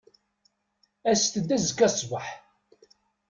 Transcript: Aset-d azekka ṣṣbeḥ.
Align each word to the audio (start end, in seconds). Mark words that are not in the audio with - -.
Aset-d 1.11 1.49
azekka 1.55 1.87
ṣṣbeḥ. 1.93 2.27